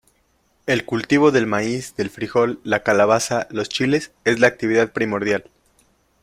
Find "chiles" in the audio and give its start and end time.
3.69-4.11